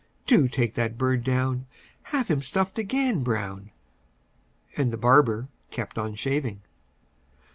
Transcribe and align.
Do 0.25 0.47
take 0.47 0.73
that 0.73 0.97
bird 0.97 1.23
down; 1.23 1.67
Have 2.09 2.27
him 2.27 2.41
stuffed 2.41 2.79
again, 2.79 3.21
Brown!" 3.21 3.69
And 4.75 4.91
the 4.91 4.97
barber 4.97 5.47
kept 5.69 5.99
on 5.99 6.15
shaving. 6.15 6.63